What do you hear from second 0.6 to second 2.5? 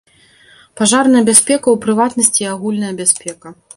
Пажарная бяспека ў прыватнасці і